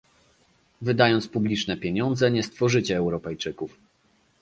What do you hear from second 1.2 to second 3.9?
publiczne pieniądze, nie stworzycie Europejczyków